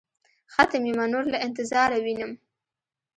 [0.53, 2.31] ختم يمه نور له انتظاره وينم.